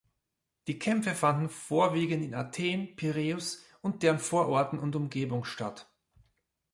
Die 0.65 0.79
Kämpfe 0.79 1.13
fanden 1.13 1.47
vorwiegend 1.47 2.23
in 2.23 2.33
Athen, 2.33 2.95
Piräus 2.95 3.63
und 3.81 4.01
deren 4.01 4.17
Vororten 4.17 4.79
und 4.79 4.95
Umgebung 4.95 5.43
statt. 5.43 5.91